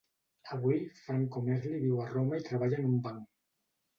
[0.53, 3.23] Avui Franco Merli viu a Roma i treballa en un banc.